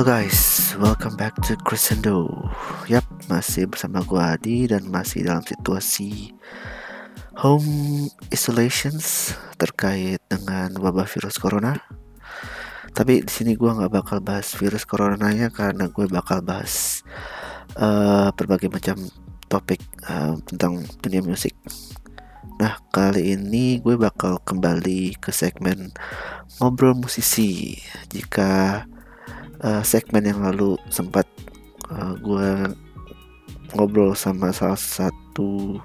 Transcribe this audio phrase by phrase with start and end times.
[0.00, 2.24] Hello guys, welcome back to Crescendo.
[2.88, 6.32] Yap, masih bersama gua Adi dan masih dalam situasi
[7.36, 11.76] home isolations terkait dengan wabah virus corona.
[12.96, 17.04] Tapi di sini gua nggak bakal bahas virus coronanya karena gue bakal bahas
[17.76, 19.04] uh, berbagai macam
[19.52, 21.52] topik uh, tentang dunia musik.
[22.56, 25.92] Nah, kali ini gue bakal kembali ke segmen
[26.56, 27.76] ngobrol musisi.
[28.08, 28.88] Jika
[29.64, 31.28] uh, segmen yang lalu sempat
[31.92, 32.74] uh, gue
[33.76, 35.78] ngobrol sama salah satu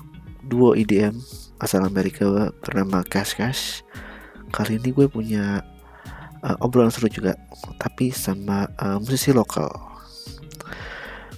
[0.46, 1.18] duo EDM
[1.62, 3.64] asal Amerika bernama Cash Cash.
[4.52, 5.64] Kali ini gue punya
[6.44, 7.36] uh, obrolan seru juga,
[7.82, 9.72] tapi sama uh, musisi lokal.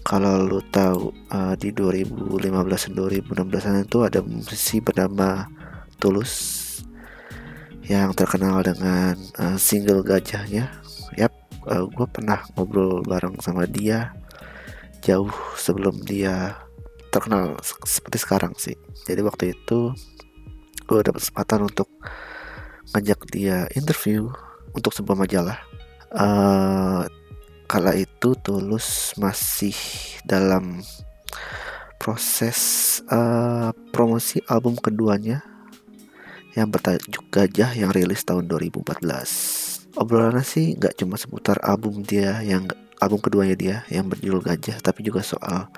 [0.08, 5.52] Kalau lu tahu uh, di 2015 dan 2016 itu ada musisi bernama
[6.00, 6.64] Tulus
[7.88, 10.72] yang terkenal dengan uh, single gajahnya.
[11.20, 11.34] Yap,
[11.68, 14.16] uh, gue pernah ngobrol bareng sama dia
[15.04, 16.58] jauh sebelum dia
[17.14, 18.76] terkenal seperti sekarang sih.
[19.08, 19.94] Jadi waktu itu
[20.88, 21.90] gue dapat kesempatan untuk
[22.96, 24.32] ngajak dia interview
[24.72, 25.60] untuk sebuah majalah.
[26.08, 27.04] Uh,
[27.68, 29.76] kala itu Tulus masih
[30.24, 30.80] dalam
[32.00, 32.60] proses
[33.12, 35.44] uh, promosi album keduanya
[36.56, 39.67] yang bertajuk Gajah yang rilis tahun 2014.
[39.98, 42.70] Obrolannya sih nggak cuma seputar album dia yang
[43.02, 45.70] album keduanya dia yang berjudul Gajah, tapi juga soal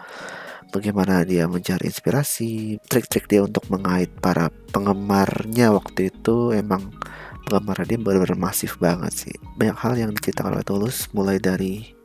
[0.75, 6.91] bagaimana dia mencari inspirasi, trik-trik dia untuk mengait para penggemarnya waktu itu emang
[7.47, 9.35] penggemar dia benar-benar masif banget sih.
[9.57, 11.95] Banyak hal yang diceritakan oleh Tulus mulai dari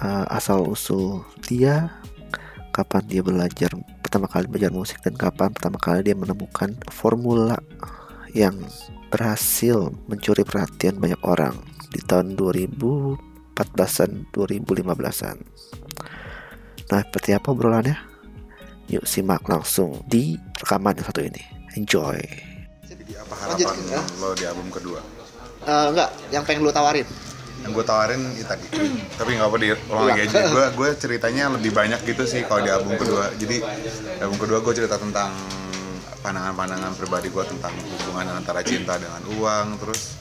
[0.00, 1.92] uh, asal usul dia,
[2.72, 3.70] kapan dia belajar
[4.00, 7.60] pertama kali belajar musik dan kapan pertama kali dia menemukan formula
[8.32, 8.56] yang
[9.12, 11.52] berhasil mencuri perhatian banyak orang
[11.92, 15.36] di tahun 2014-an 2015-an.
[16.88, 17.96] Nah, seperti apa obrolannya?
[18.88, 21.42] Yuk simak langsung di rekaman yang satu ini.
[21.76, 22.20] Enjoy.
[22.84, 24.02] Jadi apa harapan Lanjut, ya.
[24.20, 25.00] lo di album kedua?
[25.62, 27.06] Eh, enggak, yang pengen lu tawarin.
[27.62, 28.66] Yang gue tawarin itu tadi,
[29.20, 30.38] tapi nggak apa diulang lagi aja.
[30.56, 33.30] Gue gue ceritanya lebih banyak gitu sih kalau di album kedua.
[33.38, 33.62] Jadi
[34.18, 35.30] album kedua gue cerita tentang
[36.22, 40.16] pandangan-pandangan pribadi gue tentang hubungan antara cinta dengan uang, terus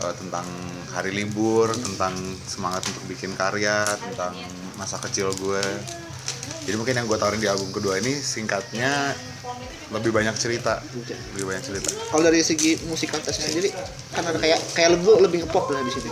[0.00, 0.44] eh, tentang
[0.92, 4.32] hari libur, tentang semangat untuk bikin karya, tentang
[4.80, 5.62] masa kecil gue.
[6.64, 9.12] Jadi mungkin yang gue tawarin di album kedua ini singkatnya
[9.92, 10.80] lebih banyak cerita,
[11.36, 11.90] lebih banyak cerita.
[12.08, 13.68] Kalau dari segi musikalitasnya sendiri,
[14.14, 16.08] kan ada kayak kayak lu lebih ngepop lah di sini.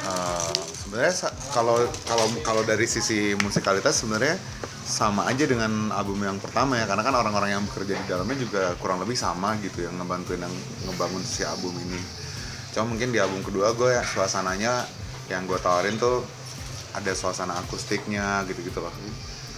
[0.00, 0.48] Uh,
[0.80, 4.40] sebenarnya sa- kalau kalau kalau dari sisi musikalitas sebenarnya
[4.90, 8.74] sama aja dengan album yang pertama ya karena kan orang-orang yang bekerja di dalamnya juga
[8.82, 10.54] kurang lebih sama gitu yang ngebantuin yang
[10.90, 12.02] ngebangun si album ini.
[12.74, 14.84] Cuma mungkin di album kedua gue ya suasananya
[15.30, 16.26] yang gue tawarin tuh
[16.90, 18.90] ada suasana akustiknya gitu-gitu loh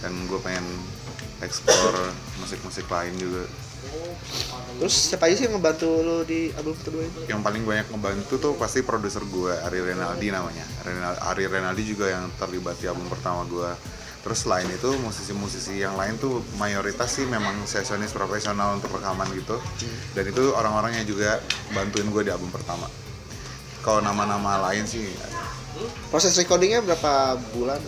[0.05, 0.63] dan gue pengen
[1.41, 3.49] explore musik-musik lain juga.
[4.79, 7.27] Terus siapa aja sih yang ngebantu lu di album kedua ini?
[7.27, 10.63] yang paling banyak ngebantu tuh pasti produser gue Ari Renaldi namanya.
[11.25, 13.69] Ari Renaldi juga yang terlibat di album pertama gue
[14.23, 19.59] terus selain itu musisi-musisi yang lain tuh mayoritas sih memang sesionis profesional untuk rekaman gitu.
[20.15, 21.43] Dan itu orang-orang yang juga
[21.75, 22.87] bantuin gue di album pertama.
[23.83, 25.03] Kalau nama-nama lain sih
[26.07, 27.83] Proses recordingnya berapa bulan?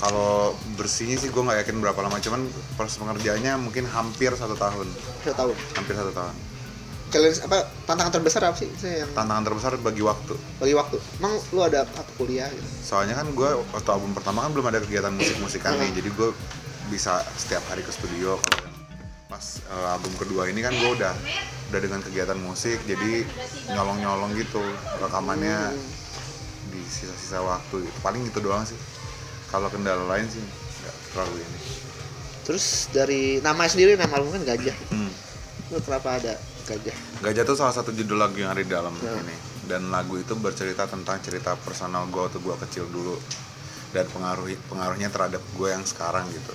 [0.00, 2.16] Kalau bersihnya sih gue nggak yakin berapa lama.
[2.16, 2.48] Cuman
[2.80, 4.88] proses pengerjaannya mungkin hampir satu tahun.
[5.20, 5.54] Satu tahun.
[5.76, 6.49] hampir satu tahun
[7.10, 7.58] Challenge apa?
[7.84, 8.70] Tantangan terbesar apa sih?
[8.70, 10.96] Itu yang tantangan terbesar bagi waktu bagi waktu.
[11.18, 12.68] Emang lu ada apa kuliah gitu?
[12.80, 16.28] soalnya kan gue waktu album pertama kan belum ada kegiatan musik-musikan nih jadi gue
[16.88, 18.66] bisa setiap hari ke studio kalau
[19.26, 21.14] pas eh, album kedua ini kan gue udah
[21.70, 23.22] udah dengan kegiatan musik jadi
[23.70, 24.58] nyolong-nyolong gitu
[24.98, 25.70] rekamannya
[26.70, 28.74] di sisa-sisa waktu gitu paling gitu doang sih
[29.50, 30.42] kalau kendala lain sih
[30.82, 31.58] nggak terlalu ini
[32.40, 34.74] Terus dari nama sendiri nama album kan Gajah.
[34.90, 35.10] hmm.
[35.70, 36.34] Lu kenapa ada
[36.70, 36.96] Gajah?
[37.26, 39.10] Gajah tuh salah satu judul lagu yang ada di dalam Ya.
[39.18, 39.34] ini
[39.66, 43.18] dan lagu itu bercerita tentang cerita personal gue waktu gue kecil dulu
[43.90, 46.54] dan pengaruh pengaruhnya terhadap gue yang sekarang gitu.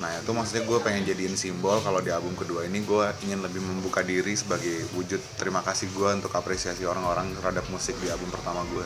[0.00, 3.60] Nah itu maksudnya gue pengen jadiin simbol kalau di album kedua ini gue ingin lebih
[3.60, 8.64] membuka diri sebagai wujud terima kasih gue untuk apresiasi orang-orang terhadap musik di album pertama
[8.72, 8.84] gue.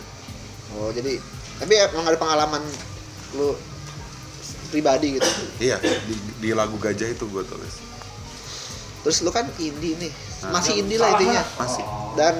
[0.78, 1.18] Oh, jadi
[1.58, 2.62] tapi emang ada pengalaman
[3.34, 3.54] lu
[4.70, 5.30] pribadi gitu.
[5.58, 7.87] Iya di, di lagu Gajah itu gue tulis
[9.06, 10.12] Terus lu kan indie nih.
[10.46, 10.58] Nah.
[10.58, 11.42] Masih indie lah intinya.
[11.58, 11.84] masih.
[12.18, 12.34] dan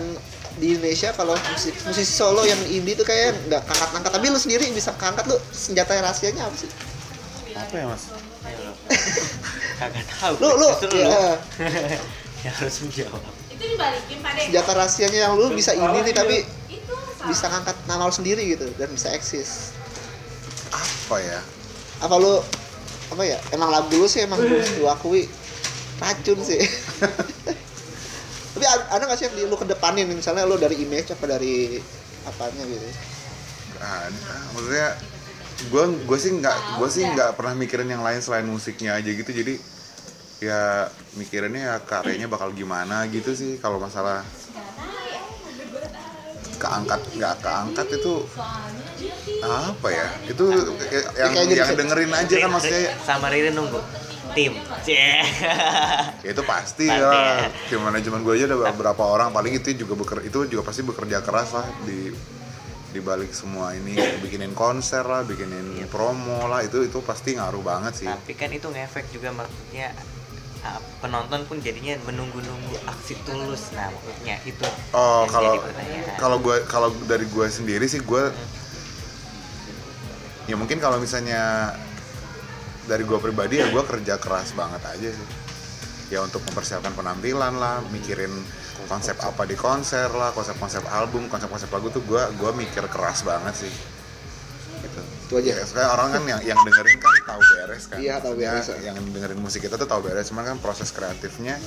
[0.58, 4.66] di Indonesia kalau musik musisi solo yang indie tuh kayak nggak angkat-angkat tapi lu sendiri
[4.75, 6.70] bisa angkat lu senjata rahasianya apa sih?
[7.55, 8.10] Apa ya mas?
[9.78, 10.34] kagak tahu.
[10.43, 11.38] Lu lu Justru ya,
[12.43, 13.22] yang harus menjawab.
[13.54, 16.37] Itu dibalikin pada senjata rahasianya yang lu bisa ini nih tapi
[16.70, 16.94] itu
[17.26, 19.75] bisa ngangkat nama lo sendiri gitu dan bisa eksis.
[20.75, 21.38] Apa ya?
[22.02, 22.43] Apa lu
[23.14, 23.38] apa ya?
[23.54, 24.43] Emang lagu lu sih emang
[24.82, 25.31] lu akui
[25.99, 26.62] racun sih.
[28.59, 30.11] Tapi ada gak sih yang di, lu kedepanin?
[30.11, 31.79] Misalnya lu dari image apa dari
[32.27, 32.89] apanya gitu?
[33.79, 34.35] Gak ada.
[34.55, 34.89] Maksudnya
[35.59, 37.35] gue gue sih nggak gue sih nggak?
[37.35, 39.31] pernah mikirin yang lain selain musiknya aja gitu.
[39.31, 39.55] Jadi
[40.39, 40.87] ya
[41.19, 44.27] mikirinnya ya karyanya bakal gimana gitu sih kalau masalah
[46.59, 46.99] keangkat.
[47.15, 48.15] Nggak keangkat itu
[49.47, 50.06] apa ya?
[50.27, 50.45] Itu
[51.15, 52.91] yang yang dengerin aja kan maksudnya.
[53.06, 54.07] Sama Riri nunggu
[54.38, 54.55] tim.
[54.87, 55.19] Cie.
[56.25, 57.50] ya itu pasti Pasti ya.
[57.67, 59.35] Tim manajemen gue aja ada beberapa orang.
[59.35, 62.14] Paling itu juga beker, itu juga pasti bekerja keras lah di
[62.94, 63.99] di balik semua ini.
[64.23, 66.62] Bikinin konser lah bikinin promo lah.
[66.62, 68.06] Itu itu pasti ngaruh banget sih.
[68.06, 69.90] Tapi kan itu ngefek juga maksudnya
[70.62, 73.75] ah, penonton pun jadinya menunggu-nunggu aksi tulus.
[73.75, 74.62] Nah maksudnya itu
[74.94, 75.58] oh kalau
[76.14, 78.31] kalau gue kalau dari gue sendiri sih gue
[80.49, 81.75] ya mungkin kalau misalnya
[82.88, 85.29] dari gue pribadi ya gue kerja keras banget aja sih.
[86.08, 88.32] Ya untuk mempersiapkan penampilan lah mikirin
[88.88, 93.69] konsep apa di konser lah konsep-konsep album konsep-konsep lagu tuh gue gua mikir keras banget
[93.69, 93.73] sih.
[94.81, 95.00] Gitu.
[95.29, 95.52] Itu aja.
[95.61, 97.99] Ya sekarang orang kan yang yang dengerin kan tahu beres kan.
[98.00, 98.67] Iya, tahu beres.
[98.81, 100.32] yang dengerin musik kita tuh tahu beres.
[100.32, 101.61] Cuman kan proses kreatifnya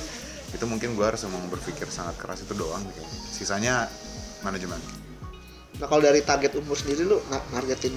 [0.50, 3.02] itu mungkin gue harus emang berpikir sangat keras itu doang gitu.
[3.30, 3.86] Sisanya
[4.42, 4.82] manajemen.
[5.78, 7.22] Nah kalau dari target umur sendiri lu
[7.54, 7.94] nargetin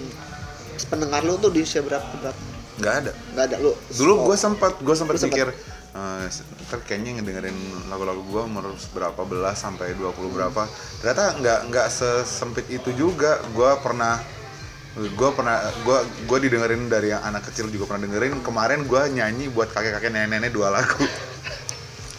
[0.87, 3.11] pendengar lu tuh di usia berapa berapa nggak ada.
[3.35, 3.55] Nggak ada.
[3.61, 5.31] Lu dulu Oh, gue sempat gue sempat sempet.
[5.31, 5.47] mikir
[5.95, 6.25] eh,
[6.67, 7.55] ntar kayaknya ngedengerin
[7.87, 10.67] lagu-lagu gue umur berapa belas sampai 20 berapa.
[10.99, 13.39] Ternyata nggak nggak sesempit itu juga.
[13.55, 14.19] Gue pernah
[14.95, 18.43] gue pernah gue gue didengerin dari yang anak kecil juga pernah dengerin.
[18.43, 20.99] Kemarin gue nyanyi buat kakek-kakek nenek-nenek dua lagu.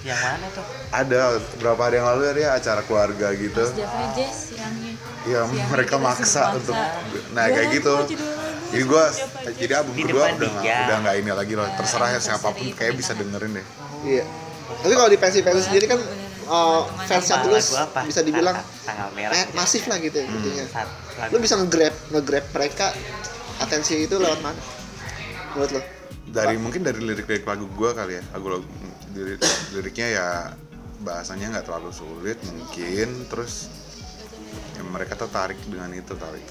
[0.06, 0.64] Yang mana tuh?
[0.94, 1.20] Ada
[1.58, 3.58] beberapa hari yang lalu ya acara keluarga gitu.
[3.58, 4.74] Mas Java Jazz yang
[5.26, 6.78] ya mereka maksa untuk
[7.34, 7.94] nah Dua kayak lagu, gitu
[8.72, 9.04] jadi gue
[9.60, 12.66] jadi album Di kedua udah nggak udah nggak ini lagi loh terserah ya siapa pun
[12.74, 13.66] kayak bisa dengerin deh.
[14.04, 14.24] Iya.
[14.82, 16.00] Tapi kalau di pensi pensi sendiri kan
[16.50, 17.66] uh, fansnya Apa, tulus
[18.06, 20.64] bisa dibilang tanggal merah eh, masif lah gitu intinya.
[20.66, 21.32] Sat- lagu.
[21.32, 22.86] lu bisa nge-grab nge-grab mereka
[23.62, 24.60] atensi itu lewat mana?
[25.54, 25.82] Menurut lo
[26.26, 28.66] dari mungkin dari lirik-lirik lagu gue kali ya lagu lagu
[29.14, 29.40] lirik,
[29.72, 30.28] liriknya ya
[31.06, 33.70] bahasanya nggak terlalu sulit mungkin terus
[34.74, 36.42] ya mereka tertarik dengan itu kali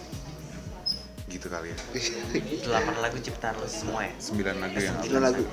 [1.36, 1.78] gitu kali ya.
[2.64, 4.14] Delapan lagu ciptaan lu semua ya?
[4.18, 5.44] Sembilan lagu yang Sembilan lagu.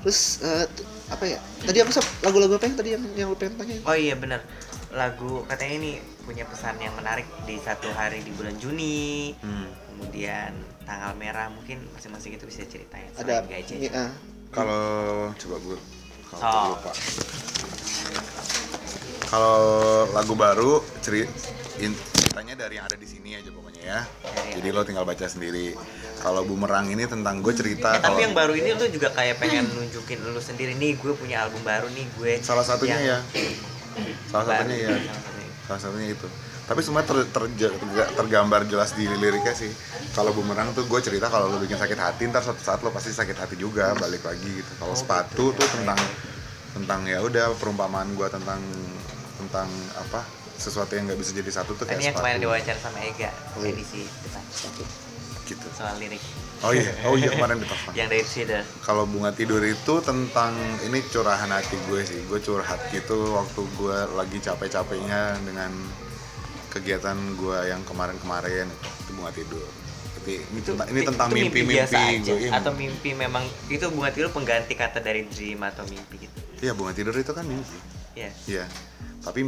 [0.00, 1.38] terus t- apa ya?
[1.60, 2.06] Tadi apa sob?
[2.20, 3.76] Lagu-lagu apa yang tadi yang yang lu pengen tanya?
[3.84, 4.40] Oh iya bener.
[4.90, 5.92] Lagu katanya ini
[6.24, 9.36] punya pesan yang menarik di satu hari di bulan Juni.
[9.38, 9.68] Hmm.
[9.90, 13.12] kemudian tanggal merah mungkin masing-masing itu bisa ceritain.
[13.14, 14.08] Ada gaji ini, ah,
[14.48, 14.80] kalau
[15.36, 15.78] coba gue
[16.24, 16.66] kalau Oh.
[16.72, 16.90] lupa
[19.28, 19.60] kalau
[20.10, 24.04] lagu baru ceritanya dari yang ada di sini aja pokoknya ya
[24.50, 25.72] jadi lo tinggal baca sendiri.
[26.20, 29.64] Kalau bumerang ini tentang gue cerita Eh, tapi yang baru ini lu juga kayak pengen
[29.66, 30.76] nunjukin lu sendiri.
[30.76, 33.18] Nih gue punya album baru nih gue salah satunya ya.
[34.28, 34.68] Salah baru.
[34.68, 34.90] satunya ya.
[35.64, 36.08] Salah satunya.
[36.12, 36.28] itu.
[36.68, 39.72] Tapi semua ter, terja- terga- tergambar jelas di liriknya sih.
[40.12, 43.10] Kalau bumerang tuh gue cerita kalau lo bikin sakit hati ntar suatu saat lo pasti
[43.10, 44.72] sakit hati juga balik lagi gitu.
[44.76, 45.98] Kalau sepatu tuh tentang
[46.70, 48.60] tentang ya udah perumpamaan gue tentang
[49.40, 50.20] tentang apa
[50.60, 53.64] sesuatu yang nggak bisa jadi satu tuh kayak ini yang kemarin diwawancara sama Ega Oh,
[53.64, 53.72] iya.
[53.72, 54.42] edisi depan.
[55.48, 55.66] Gitu.
[55.74, 56.22] Soal lirik.
[56.60, 56.92] Oh iya.
[57.08, 57.90] Oh iya kemarin ditelepon.
[57.96, 60.52] Yang dari Cedar kalau bunga tidur itu tentang
[60.84, 62.20] ini curahan hati gue sih.
[62.28, 65.72] Gue curhat gitu waktu gue lagi capek-capeknya dengan
[66.70, 69.66] kegiatan gue yang kemarin-kemarin itu bunga tidur.
[70.20, 72.30] Tapi ini, tentang, ini tentang itu biasa mimpi-mimpi aja.
[72.30, 76.38] gue iya, atau mimpi memang itu bunga tidur pengganti kata dari dream atau mimpi gitu?
[76.60, 77.78] Iya bunga tidur itu kan mimpi.
[78.14, 78.64] Ya iya
[79.20, 79.44] tapi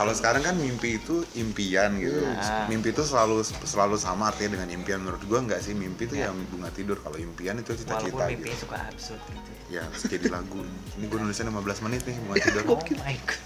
[0.00, 2.16] kalau sekarang kan mimpi itu impian gitu.
[2.40, 2.64] Ah.
[2.64, 5.04] mimpi itu selalu selalu sama artinya dengan impian.
[5.04, 6.32] Menurut gue nggak sih mimpi itu Ya.
[6.32, 6.96] ya bunga tidur.
[7.04, 8.64] Kalau impian itu walaupun cita-cita mimpinya gitu.
[8.64, 9.84] suka absurd gitu ya.
[9.84, 10.64] Jadi lagu.
[10.96, 12.62] Ini gue nulisnya 15 menit nih bunga tidur.
[12.72, 13.42] Oh my god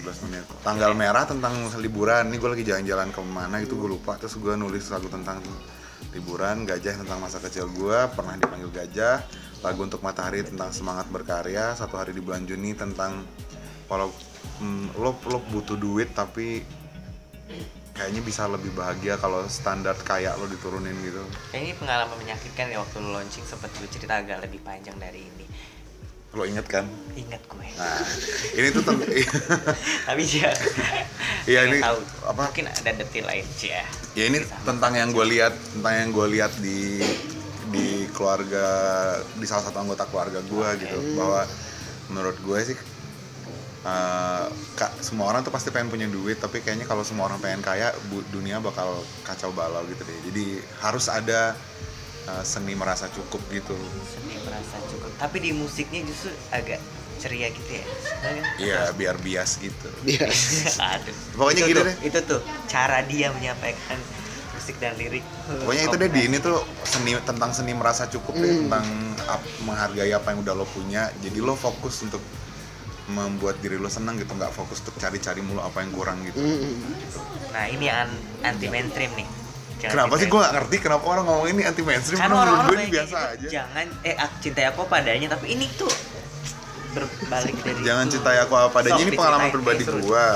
[0.00, 0.44] 15 menit.
[0.64, 2.32] Tanggal merah tentang liburan.
[2.32, 4.16] Ini gue lagi jalan-jalan ke mana itu gue lupa.
[4.16, 5.44] Terus gue nulis lagu tentang
[6.16, 9.20] liburan gajah tentang masa kecil gue pernah dipanggil gajah.
[9.60, 11.76] Lagu untuk matahari tentang semangat berkarya.
[11.76, 13.24] Satu hari di bulan Juni tentang
[13.86, 14.08] kalau
[14.60, 16.64] mm, lo lo butuh duit tapi
[17.94, 21.22] kayaknya bisa lebih bahagia kalau standar kayak lo diturunin gitu
[21.54, 25.46] ini pengalaman menyakitkan ya waktu lu launching sempat gue cerita agak lebih panjang dari ini.
[26.34, 26.82] lo inget kan
[27.14, 27.68] Ingat gue.
[27.78, 28.02] nah
[28.58, 29.06] ini tuh tentang
[30.10, 30.50] Tapi ya.
[31.46, 31.98] Iya, ini tahu.
[32.26, 32.42] apa?
[32.50, 33.86] Mungkin ada detail lain sih ya.
[34.18, 36.98] ya ini tentang yang gue lihat tentang yang gue lihat di
[37.70, 38.66] di keluarga
[39.38, 41.46] di salah satu anggota keluarga gue gitu bahwa
[42.10, 42.76] menurut gue sih
[43.84, 47.60] eh, kak semua orang tuh pasti pengen punya duit tapi kayaknya kalau semua orang pengen
[47.60, 50.18] kaya bu- dunia bakal kacau balau gitu deh.
[50.24, 50.44] Jadi
[50.80, 51.52] harus ada
[52.24, 53.76] eh, seni merasa cukup gitu.
[54.06, 55.10] Seni merasa cukup.
[55.16, 56.80] Tapi di musiknya justru agak
[57.14, 57.84] ceria gitu ya?
[57.84, 58.44] Bener kan?
[58.58, 59.88] iya biar bias gitu.
[60.02, 60.74] Bias.
[60.92, 61.14] Aduh.
[61.34, 61.96] Pokoknya itu gitu tuh, deh.
[62.02, 63.96] itu tuh cara dia menyampaikan
[64.50, 65.22] musik dan lirik.
[65.46, 68.60] Pokoknya itu deh di ini tuh seni tentang seni merasa cukup deh Hmm.
[68.66, 68.86] tentang
[69.28, 71.12] ap- menghargai apa yang udah lo punya.
[71.18, 72.24] Jadi lo fokus untuk
[73.06, 76.36] membuat diri lo senang gitu nggak fokus untuk cari-cari mulu apa yang kurang gitu.
[76.36, 76.74] Mm-mm.
[77.50, 79.28] nah ini an- anti mainstream nih.
[79.74, 80.26] Jangan kenapa sih?
[80.26, 83.16] gue gak ngerti kenapa orang ngomong ini anti mainstream kan Menurut orang-orang gue ini biasa
[83.20, 83.48] gitu, aja.
[83.52, 85.92] Jangan eh ak- cintai aku padanya tapi ini tuh
[86.90, 88.12] berbalik dari jangan itu.
[88.16, 90.28] cintai aku apa adanya Sok ini pengalaman pribadi gua.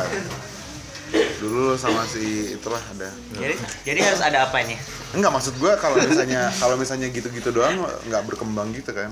[1.38, 3.08] dulu sama si itulah ada.
[3.32, 4.76] Jadi jadi harus ada apanya
[5.08, 9.08] enggak maksud gua kalau misalnya kalau misalnya gitu-gitu doang nggak berkembang gitu kan.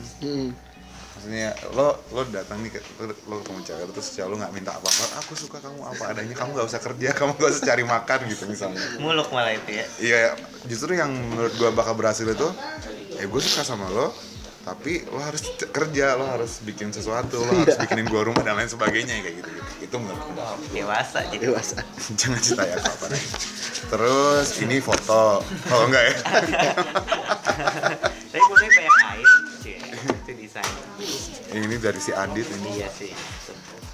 [1.27, 4.71] Maksudnya lo lo datang nih ke- lo, lo ketemu cewek terus cewek lo nggak minta
[4.79, 7.83] apa apa aku suka kamu apa adanya kamu nggak usah kerja kamu nggak usah cari
[7.83, 8.79] makan gitu misalnya.
[9.03, 9.85] Muluk malah itu ya.
[9.99, 10.39] Iya
[10.71, 12.47] justru yang menurut gua bakal berhasil itu
[13.19, 14.15] eh gue suka sama lo
[14.63, 18.71] tapi lo harus kerja lo harus bikin sesuatu lo harus bikinin gua rumah dan lain
[18.71, 19.71] sebagainya kayak gitu, gitu.
[19.83, 20.55] itu menurut gua.
[20.71, 21.83] Dewasa jadi dewasa.
[22.23, 23.07] Jangan cinta ya apa apa
[23.87, 25.43] terus ini foto.
[25.43, 26.15] Kalau enggak ya?
[28.27, 29.29] Tapi pokoknya banyak air
[30.47, 30.75] desain.
[31.53, 32.79] Ini dari si Adit ini.
[32.79, 33.11] Iya sih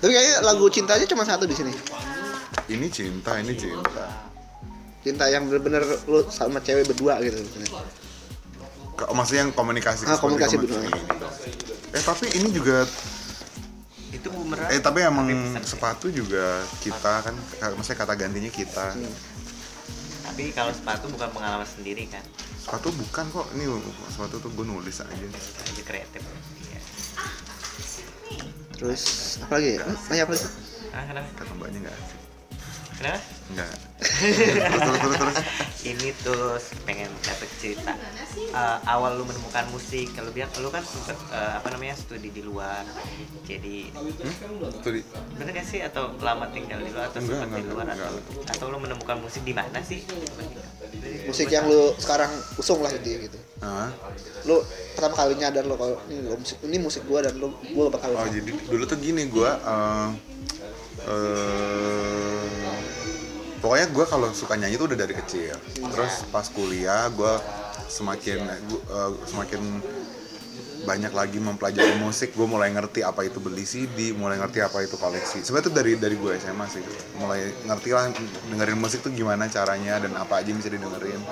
[0.03, 1.71] tapi kayaknya lagu cintanya cuma satu di sini.
[2.67, 4.27] Ini cinta ini cinta.
[4.99, 7.39] Cinta yang bener-bener lu sama cewek berdua gitu
[8.93, 10.91] Ke- maksudnya yang komunikasi Ah, komunikasi ini.
[11.95, 12.83] eh tapi ini juga
[14.11, 14.75] itu bumerang.
[14.75, 15.31] Eh tapi emang
[15.63, 18.99] sepatu juga kita kan ka- maksudnya kata gantinya kita.
[18.99, 19.07] Hmm.
[20.33, 22.25] Tapi kalau sepatu bukan pengalaman sendiri kan?
[22.57, 23.53] Sepatu bukan kok.
[23.53, 23.69] Ini
[24.09, 25.13] sepatu tuh gue nulis aja.
[25.13, 26.25] Aja kreatif.
[26.73, 26.81] Iya.
[28.81, 29.77] terus apa lagi?
[29.77, 29.85] Ya?
[29.85, 30.49] Nanya apa lagi?
[30.97, 31.29] ah kenapa?
[31.37, 32.22] Kata mbaknya enggak asik
[33.03, 33.21] kenapa?
[33.51, 33.75] Enggak.
[34.03, 35.39] Terus terus terus,
[35.87, 37.95] ini tuh pengen dapat cerita.
[38.35, 42.43] Eh, awal lu menemukan musik kalau bilang lu kan sempet eh, apa namanya studi di
[42.43, 42.83] luar.
[43.47, 43.95] Jadi
[44.83, 45.07] Tuh di-
[45.39, 45.83] bener gak sih?
[45.87, 48.79] Atau lama tinggal di luar atau Enggak, sempat di enggak, luar enggak, atau, atau lu
[48.83, 50.03] menemukan musik di mana sih?
[51.27, 53.95] Musik yang lu sekarang usung lah intinya gitu Ah.
[54.43, 54.59] lu
[54.99, 58.11] pertama kali nyadar lo kalau ini lo musik ini musik gua dan lu gua bakal
[58.11, 60.11] Oh jadi dulu tuh gini gue uh,
[61.07, 61.92] eh,
[63.63, 65.55] pokoknya gue kalau suka nyanyi tuh udah dari kecil.
[65.79, 67.35] Terus pas kuliah gue
[67.87, 69.61] semakin gua, eh, semakin
[70.83, 72.35] banyak lagi mempelajari musik.
[72.35, 75.47] Gue mulai ngerti apa itu beli CD, mulai ngerti apa itu koleksi.
[75.47, 76.83] Sebenarnya tuh dari dari gue SMA sih.
[77.23, 78.11] Mulai ngerti lah
[78.51, 81.23] dengerin musik tuh gimana caranya dan apa aja yang bisa didengerin.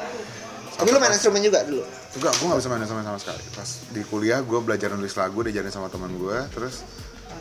[0.71, 1.85] tapi lu main instrumen juga dulu
[2.17, 3.43] Enggak, gue gak bisa main instrumen sama sekali.
[3.53, 6.89] Pas di kuliah gue belajar nulis lagu, diajarin sama teman gue, terus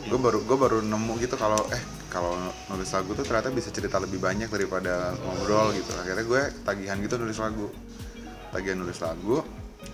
[0.10, 2.34] gue baru gue baru nemu gitu kalau eh kalau
[2.74, 5.94] nulis lagu tuh ternyata bisa cerita lebih banyak daripada ngobrol gitu.
[6.02, 7.70] Akhirnya gue tagihan gitu nulis lagu,
[8.50, 9.46] tagihan nulis lagu.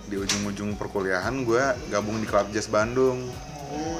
[0.06, 1.62] Di ujung-ujung perkuliahan gue
[1.92, 3.28] gabung di klub jazz Bandung.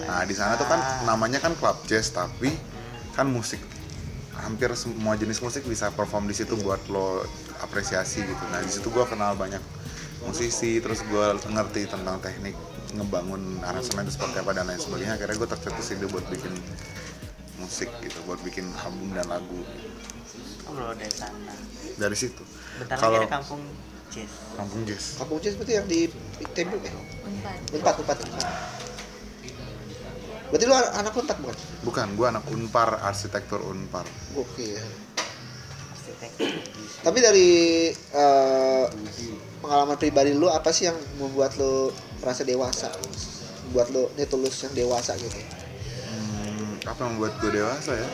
[0.08, 2.50] Nah di sana tuh kan namanya kan klub jazz tapi
[3.12, 3.60] kan musik
[4.36, 7.24] hampir semua jenis musik bisa perform di situ buat lo
[7.60, 8.44] apresiasi gitu.
[8.48, 9.60] Nah di situ gue kenal banyak
[10.24, 12.56] musisi, terus gue ngerti tentang teknik
[12.94, 15.14] ngebangun aransemen itu seperti apa dan lain sebagainya.
[15.18, 16.52] Akhirnya gue tercetus ide buat bikin
[17.58, 19.60] musik gitu, buat bikin album dan lagu
[20.70, 21.52] oh dari sana
[21.96, 22.42] dari situ.
[22.82, 23.62] bentar lagi Kalau ada kampung
[24.10, 26.00] jazz kampung jazz, kampung jazz berarti yang di
[26.52, 26.92] Tembok ya
[27.26, 27.58] Unpad.
[27.80, 28.16] empat empat
[30.46, 34.06] berarti lu anak unpad bukan bukan gue anak unpar arsitektur unpar.
[34.38, 34.68] oke
[35.90, 36.30] arsitek
[37.02, 37.50] tapi dari
[37.90, 38.84] eh,
[39.66, 42.88] pengalaman pribadi lu apa sih yang membuat lu merasa dewasa
[43.66, 45.34] membuat lu ini tulus yang dewasa gitu
[46.06, 48.08] Hmm, apa yang membuat gue dewasa ya?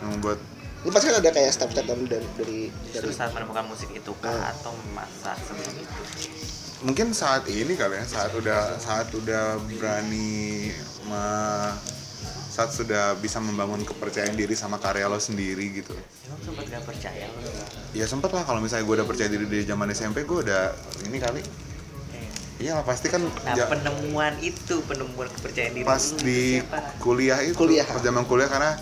[0.00, 0.38] Yang membuat
[0.82, 2.58] lu pasti kan ada kayak step-step dulu dari dari
[2.90, 4.50] dari saat menemukan musik itu kah Ah.
[4.50, 6.02] atau masa sebelum itu
[6.82, 10.74] mungkin saat ini kali ya saat udah saat udah berani
[11.06, 11.78] me-
[12.52, 15.96] saat sudah bisa membangun kepercayaan diri sama karya lo sendiri gitu.
[16.22, 17.48] Emang sempat gak percaya lu
[17.92, 20.68] ya sempet lah kalau misalnya gue udah percaya diri dari zaman SMP gue udah
[21.02, 21.40] ini kali.
[22.58, 26.78] Iya lah pasti kan nah ja- penemuan itu penemuan kepercayaan diri pas di siapa?
[26.98, 27.82] kuliah itu Kuliah.
[27.82, 28.76] pas zaman kuliah karena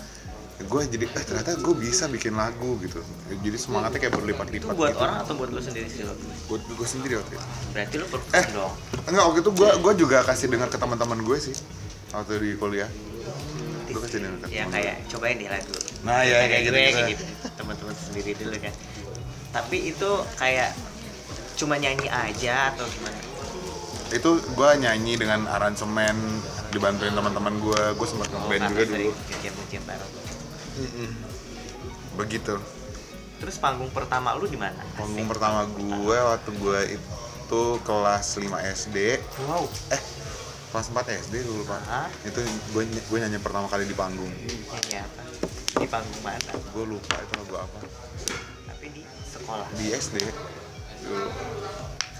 [0.61, 3.01] gue jadi eh ternyata gue bisa bikin lagu gitu.
[3.31, 5.01] Jadi semangatnya kayak itu berlipat-lipat buat gitu.
[5.01, 6.13] orang atau buat lu sendiri sih lo
[6.45, 7.45] buat gue sendiri waktu itu.
[7.71, 8.45] Berarti perform Eh.
[8.51, 8.73] dong.
[9.07, 11.55] enggak waktu itu gue gue juga kasih dengar ke teman-teman gue sih
[12.11, 12.91] waktu di kuliah
[13.91, 16.95] gue kasih dengar ke ya kayak cobain deh lagu Nah, ya, kayak gue gitu-gitu.
[16.95, 18.73] kayak gitu teman-teman sendiri dulu kan
[19.51, 20.71] tapi itu kayak
[21.53, 23.19] cuma nyanyi aja atau gimana
[24.09, 26.15] itu gue nyanyi dengan aransemen
[26.69, 30.11] dibantuin teman-teman gue gue sempat ngeband juga dulu nge-jam-nge-jam bareng.
[32.13, 32.55] begitu
[33.37, 34.77] Terus panggung pertama lu di mana?
[34.93, 35.31] panggung Asik.
[35.33, 38.45] pertama gue waktu gue itu kelas 5
[38.77, 38.97] SD
[39.43, 39.65] Wow.
[39.89, 40.01] eh
[40.71, 41.81] kelas 4 SD dulu pak.
[41.85, 42.09] Hah?
[42.23, 42.39] itu
[42.71, 44.31] gue gue nyanyi pertama kali di panggung.
[44.31, 45.21] Nyanyi apa?
[45.77, 46.51] Di panggung mana?
[46.55, 47.79] gue lupa itu lagu apa.
[48.71, 49.67] Tapi di sekolah.
[49.75, 50.15] di SD
[51.03, 51.29] dulu.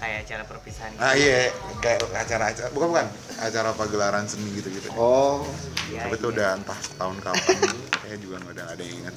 [0.02, 1.00] Kayak acara perpisahan gitu.
[1.00, 1.48] ah iya.
[1.80, 3.06] Kayak acara acara bukan bukan.
[3.40, 5.48] Acara pagelaran seni gitu gitu oh.
[5.88, 6.34] Iya, tapi itu iya.
[6.36, 7.58] udah entah setahun kapan.
[8.04, 9.14] Kayak juga nggak ada ada yang ingat.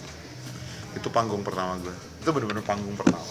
[0.96, 3.22] Itu panggung pertama gue itu bener-bener panggung pertama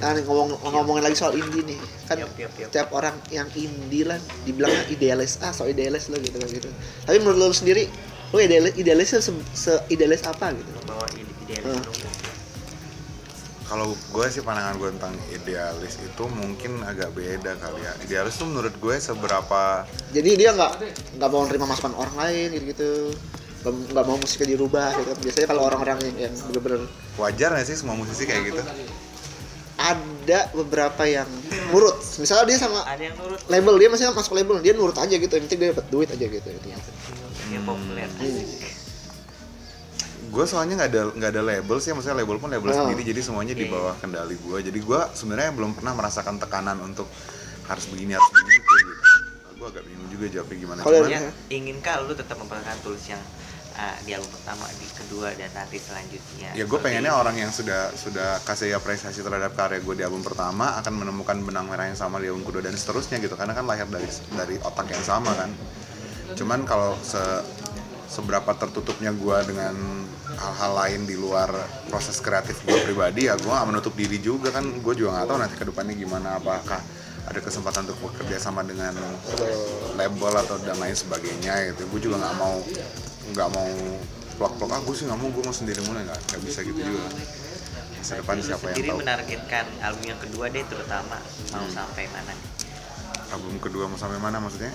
[0.00, 1.76] nah nih, ngomong ngomongin lagi soal indie nih.
[2.08, 2.68] Kan Yup, yup, yup.
[2.72, 6.72] setiap orang yang indie lah dibilangnya idealis ah so idealis lo gitu kan gitu.
[7.04, 7.84] Tapi menurut lo sendiri
[8.32, 10.70] lo idealis idealisnya se, se idealis apa gitu?
[10.88, 11.84] Bawa ide idealis Hmm.
[13.70, 17.92] kalau gue sih pandangan gue tentang idealis itu mungkin agak beda kali ya.
[18.02, 20.72] Idealis tuh menurut gue seberapa jadi dia nggak
[21.20, 22.90] nggak mau nerima masukan orang lain gitu gitu
[23.60, 25.10] nggak mau musiknya dirubah gitu.
[25.20, 26.80] Biasanya kalau orang-orang yang, yang bener-bener
[27.14, 28.62] wajar nggak sih semua musisi kayak gitu?
[29.76, 31.24] Ada beberapa yang
[31.68, 31.96] nurut.
[32.16, 33.40] Misalnya dia sama Ada yang nurut.
[33.48, 35.28] label dia masih masuk label dia nurut aja gitu.
[35.30, 36.48] Yang penting dia dapat duit aja gitu.
[36.50, 36.68] Itu
[37.50, 38.08] yang populer.
[40.30, 41.90] Gue soalnya nggak ada nggak ada label sih.
[41.90, 42.76] Maksudnya label pun label Oh.
[42.86, 43.72] sendiri jadi semuanya di Oke.
[43.72, 47.08] bawah kendali gue jadi gue sebenarnya belum pernah merasakan tekanan untuk
[47.64, 48.92] harus begini harus begitu gitu.
[49.56, 53.20] Gue agak bingung juga jawabnya gimana Kalau Ya, inginkah lu tetap mempertahankan tulis yang
[54.04, 56.50] di album pertama, di kedua dan nanti selanjutnya?
[56.52, 60.76] ya gue pengennya orang yang sudah sudah kasih apresiasi terhadap karya gue di album pertama
[60.82, 63.86] akan menemukan benang merah yang sama di album kedua dan seterusnya gitu karena kan lahir
[63.86, 65.50] dari dari otak yang sama kan.
[66.36, 67.20] Cuman kalau se
[68.10, 69.74] seberapa tertutupnya gue dengan
[70.34, 71.54] hal-hal lain di luar
[71.86, 74.66] proses kreatif gue pribadi ya gue gak menutup diri juga kan.
[74.82, 76.82] Gue juga nggak tahu nanti ke depannya gimana apakah
[77.30, 78.96] ada kesempatan untuk bekerja sama dengan
[79.94, 81.86] label atau dan lain sebagainya gitu.
[81.94, 82.58] Gue juga nggak mau
[83.30, 83.70] nggak mau
[84.36, 87.02] plok-plok ah gue sih nggak mau gue mau sendiri mulai nggak nggak bisa gitu juga.
[87.94, 88.98] Masa depan Lu siapa yang sendiri tahu?
[88.98, 91.16] menargetkan album yang kedua deh terutama
[91.50, 91.70] mau Hmm.
[91.70, 92.32] sampai mana?
[93.30, 94.72] album kedua mau sampai mana maksudnya?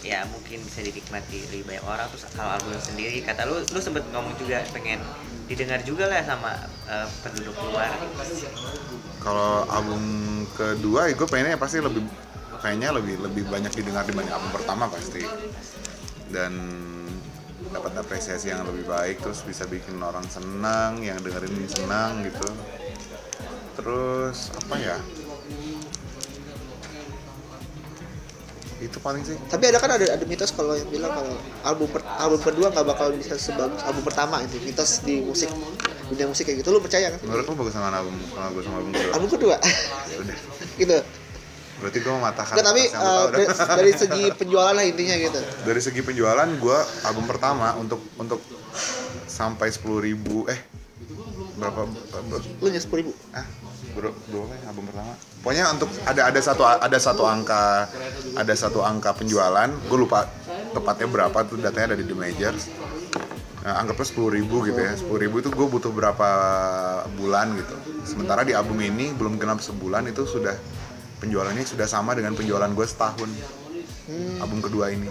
[0.00, 2.06] Ya mungkin bisa dinikmati lebih banyak orang.
[2.10, 4.98] Terus kalau album sendiri kata lu lu sempet ngomong juga pengen
[5.44, 6.52] didengar juga lah sama
[6.84, 7.92] eh, penduduk luar.
[9.18, 10.02] Kalau album
[10.50, 12.04] kedua ya gue pengennya pasti lebih
[12.58, 15.22] kayaknya lebih lebih banyak didengar dibanding album pertama pasti.
[16.26, 16.52] Dan
[17.74, 22.46] dapat apresiasi yang lebih baik terus bisa bikin orang senang yang dengerin senang gitu.
[23.74, 24.96] Terus apa ya?
[28.78, 29.34] Itu paling sih.
[29.50, 31.34] Tapi ada kan ada ada mitos kalau yang bilang kalau
[31.66, 35.50] album per- album kedua nggak bakal bisa sebagus album pertama itu mitos di musik
[36.04, 37.18] dunia musik kayak gitu lu percaya kan?
[37.26, 39.12] Menurut lu bagus sama album sama gue sama album kedua?
[39.18, 39.56] Album kedua?
[40.06, 40.38] Ya udah.
[40.78, 40.98] Gitu
[41.82, 45.40] berarti gue mematahkan Nggak, tapi uh, dari, dari segi penjualan lah intinya gitu.
[45.66, 48.40] Dari segi penjualan gue album pertama untuk untuk
[49.26, 50.60] sampai 10.000 ribu eh
[51.54, 53.12] berapa ber- lu nyes sepuluh ribu?
[53.30, 53.46] Ah
[53.94, 55.12] bro berapa ya album pertama?
[55.42, 57.86] Pokoknya untuk ada ada satu ada satu angka
[58.34, 60.26] ada satu angka penjualan gue lupa
[60.74, 62.64] tepatnya berapa tuh datanya ada di The Majors.
[63.64, 66.28] Nah, anggapnya sepuluh ribu gitu ya sepuluh ribu itu gue butuh berapa
[67.16, 67.74] bulan gitu.
[68.04, 70.52] Sementara di album ini belum genap sebulan itu sudah
[71.18, 73.30] penjualannya sudah sama dengan penjualan gue setahun
[74.38, 75.08] album kedua ini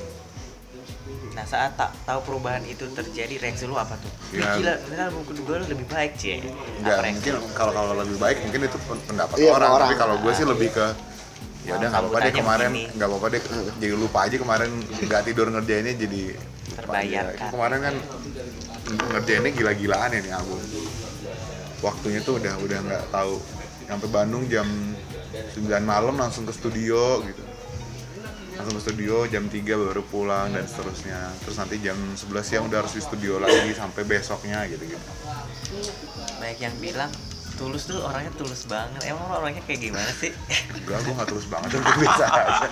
[1.33, 4.11] Nah saat tak tahu perubahan itu terjadi reaksi lu apa tuh?
[4.29, 4.53] Ya.
[4.53, 6.45] Gila, ternyata album kedua lu lebih baik cie.
[6.77, 9.89] Enggak, mungkin kalau kalau lebih baik mungkin itu pen- pendapat Iya, orang, orang.
[9.89, 10.85] tapi kalau gue sih lebih ke
[11.63, 13.41] ya udah nggak apa-apa deh kemarin nggak apa-apa deh
[13.79, 16.21] jadi lupa aja kemarin nggak tidur ngerjainnya jadi
[16.75, 17.49] Terbayarkan.
[17.49, 17.95] kemarin kan
[19.09, 20.59] ngerjainnya gila-gilaan ya nih album
[21.79, 23.33] waktunya tuh udah udah nggak tahu
[23.87, 24.67] sampai Bandung jam
[25.33, 27.43] 9 malam langsung ke studio gitu
[28.53, 32.79] langsung ke studio jam 3 baru pulang dan seterusnya terus nanti jam 11 siang udah
[32.79, 35.05] harus di studio lagi sampai besoknya gitu gitu
[36.37, 37.09] Banyak yang bilang
[37.53, 39.01] tulus tuh orangnya tulus banget.
[39.05, 40.33] Emang lu orangnya kayak gimana sih?
[40.73, 42.65] Enggak, gue gak tulus banget, gue biasa aja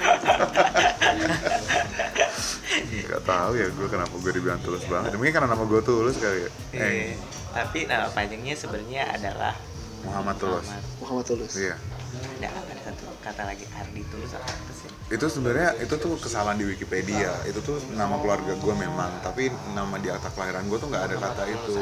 [3.04, 6.46] Gak tahu ya gue kenapa gue dibilang tulus banget Mungkin karena nama gue tulus kali
[6.46, 6.86] ya Iya.
[6.86, 7.14] Eh,
[7.52, 9.54] Tapi nama panjangnya sebenarnya adalah
[10.02, 10.84] Muhammad Tulus Muhammad.
[11.00, 11.76] Muhammad Tulus Iya
[12.12, 14.90] Ada ada satu kata lagi Ardi Tulus apa sih?
[15.08, 17.32] Itu sebenarnya itu tuh kesalahan di Wikipedia.
[17.44, 21.16] Itu tuh nama keluarga gue memang Tapi nama di akta kelahiran gue tuh gak ada
[21.18, 21.74] kata itu.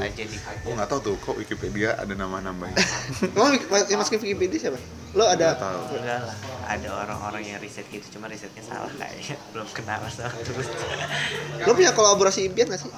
[0.61, 2.77] Gue gak tahu tuh kok Wikipedia ada nama-namanya
[3.25, 4.79] Emang Wik- yang masukin Wikipedia siapa?
[5.13, 5.57] Lo ada?
[5.57, 5.97] Tahu.
[5.97, 6.37] Enggak lah,
[6.69, 9.33] ada orang-orang yang riset gitu, cuma risetnya salah kayaknya.
[9.57, 10.69] Belum kenal sama Tulus.
[11.65, 12.91] Lo punya kolaborasi impian gak sih?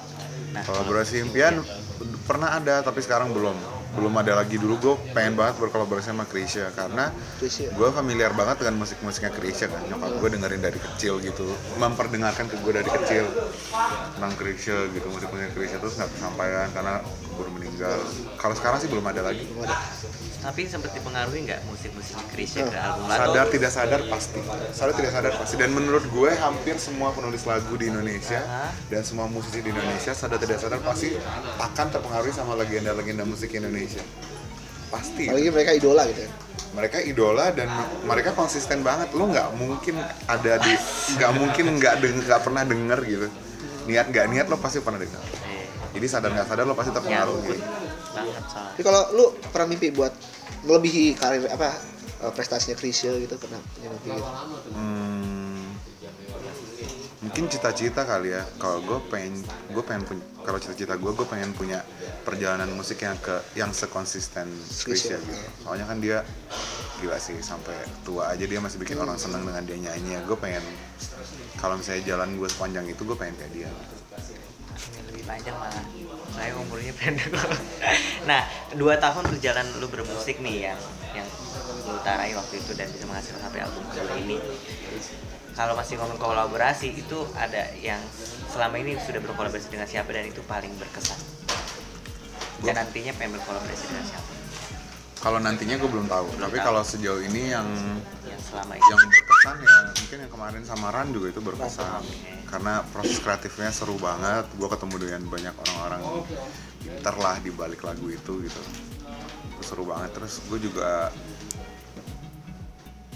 [0.52, 1.64] Nah, Kolaborasi impian
[2.28, 3.56] pernah ada tapi sekarang belum
[3.92, 7.12] belum ada lagi dulu gue pengen banget berkolaborasi sama Krisya karena
[7.52, 9.84] gue familiar banget dengan musik-musiknya Krisya kan.
[9.88, 13.28] Nyokap gue dengerin dari kecil gitu memperdengarkan ke gue dari kecil.
[14.16, 18.00] Tentang Krisya gitu musik-musiknya Krisya terus nggak kesampaian karena keburu meninggal.
[18.40, 19.44] Kalau sekarang sih belum ada lagi.
[19.44, 19.76] Belum ada.
[20.42, 24.40] Tapi sempat dipengaruhi nggak musik-musik Krisya ke Oh, album sadar tidak sadar pasti.
[24.74, 25.54] Sadar tidak sadar pasti.
[25.54, 28.42] Dan menurut gue hampir semua penulis lagu di Indonesia
[28.90, 31.14] dan semua musisi di Indonesia sadar tidak sadar pasti
[31.62, 34.02] akan terpengaruhi sama legenda-legenda musik Indonesia.
[34.90, 35.30] Pasti.
[35.30, 36.30] Apalagi mereka idola gitu ya.
[36.72, 37.68] mereka idola dan
[38.02, 39.14] mereka konsisten banget.
[39.14, 39.94] Lo nggak mungkin
[40.26, 40.72] ada di
[41.16, 43.28] nggak mungkin nggak nggak pernah denger gitu.
[43.86, 45.22] Niat nggak niat lo pasti pernah denger.
[45.46, 47.91] Eh, jadi sadar nggak sadar lo pasti terpengaruh nyangkut gitu.
[48.12, 50.12] Banget soalnya Tapi kalau lu pernah mimpi buat
[50.68, 51.74] melebihi karir apa
[52.22, 54.70] eh, prestasinya Krisya gitu pernah punya mimpi gitu.
[54.72, 55.64] Hmm,
[57.24, 58.42] mungkin cita-cita kali ya.
[58.60, 61.80] Kalau gue pengen gue pengen punya kalau cita-cita gue gue pengen punya
[62.26, 65.46] perjalanan musik yang ke yang sekonsisten Krisya gitu.
[65.62, 66.26] soalnya kan dia
[66.98, 70.62] gila sih sampai tua aja dia masih bikin orang seneng dengan dia nyanyi gue pengen
[71.58, 73.70] kalau misalnya jalan gue sepanjang itu gue pengen kayak dia
[75.32, 75.84] panjang malah
[76.36, 77.32] saya umurnya pendek
[78.28, 78.44] nah
[78.76, 80.74] dua tahun berjalan lu bermusik nih ya
[81.16, 81.28] yang
[81.88, 84.38] lu tarai waktu itu dan bisa menghasilkan sampai album kedua ini.
[85.52, 88.00] Kalau masih ngomong kolaborasi itu ada yang
[88.48, 91.20] selama ini sudah berkolaborasi dengan siapa dan itu paling berkesan?
[92.64, 94.30] Dan nantinya pengen berkolaborasi dengan siapa?
[95.22, 96.26] Kalau nantinya gue belum tahu.
[96.40, 96.66] Tapi tahu.
[96.72, 97.68] kalau sejauh ini yang
[98.24, 98.88] yang selama ini.
[98.88, 102.02] yang berkesan ya mungkin yang kemarin sama Ran juga itu berkesan
[102.52, 104.44] karena proses kreatifnya seru banget.
[104.60, 106.02] Gue ketemu dengan banyak orang-orang
[106.84, 108.62] pintar lah di balik lagu itu gitu.
[109.56, 110.12] Itu seru banget.
[110.12, 111.08] Terus gue juga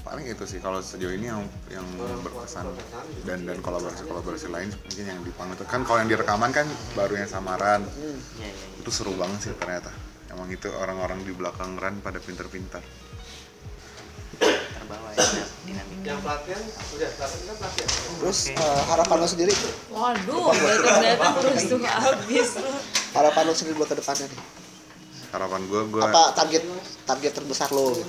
[0.01, 1.85] paling itu sih kalau sejauh ini yang yang
[2.25, 2.65] berkesan.
[3.29, 5.65] Dan dan kolaborasi kolaborasi lain mungkin yang di panggung itu.
[5.69, 6.65] Kan kalau yang direkaman kan
[6.97, 7.93] baru yang sama Ran ya,
[8.41, 8.81] ya, ya.
[8.81, 9.93] itu seru banget sih ternyata.
[10.33, 12.81] Emang itu orang-orang di belakang Ran pada pinter-pinter
[14.87, 16.15] terbawa ya dinamika
[18.17, 18.55] Terus Oke.
[18.55, 19.53] eh, harapan lo sendiri
[19.91, 22.49] Waduh, datang-datang terus tuh habis
[23.11, 24.41] harapan lo sendiri buat ke depannya nih.
[25.27, 26.63] harapan gue gue Apa target
[27.03, 28.07] target terbesar lo gitu?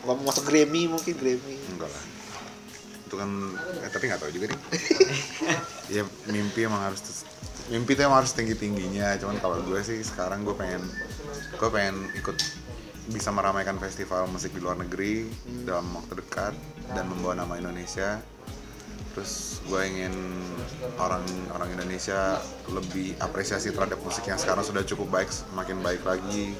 [0.00, 1.60] Apa mau masuk Grammy mungkin Grammy.
[1.68, 2.04] enggak lah
[3.04, 3.30] itu kan
[3.82, 4.60] eh, tapi nggak tahu juga nih
[5.98, 7.02] ya mimpi emang harus
[7.66, 10.78] mimpi tuh emang harus tinggi tingginya cuman kalau gue sih sekarang gue pengen
[11.52, 12.38] gue pengen ikut
[13.10, 15.26] bisa meramaikan festival musik di luar negeri
[15.66, 16.54] dalam waktu dekat
[16.94, 18.22] dan membawa nama Indonesia.
[19.10, 20.14] Terus gue ingin
[21.02, 22.38] orang orang Indonesia
[22.70, 26.54] lebih apresiasi terhadap musik yang sekarang sudah cukup baik semakin baik lagi.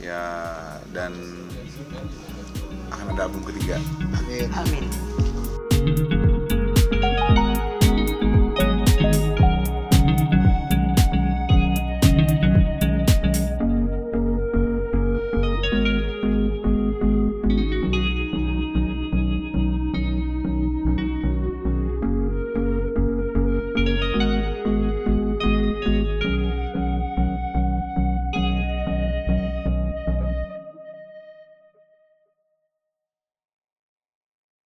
[0.00, 0.24] Ya
[0.96, 1.12] dan
[2.88, 3.76] akan ada album ketiga.
[4.16, 4.48] Amin.
[4.56, 6.19] amin